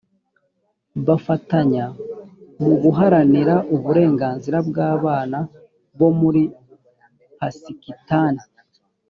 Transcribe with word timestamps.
bafatanya 1.07 1.85
mu 2.63 2.73
guharanira 2.83 3.55
uburenganzira 3.75 4.57
bw 4.67 4.75
abana 4.93 5.39
bo 5.97 6.09
muri 6.19 6.41
pasikitani 7.37 8.41